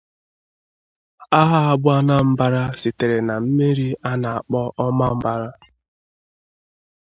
Aha 1.39 1.59
a 1.71 1.75
bụ 1.81 1.89
'Anambra' 1.93 2.75
sitere 2.81 3.17
na 3.27 3.35
mmiri 3.43 3.87
a 4.09 4.11
na-akpọ 4.21 4.61
Ọmambala 4.85 5.49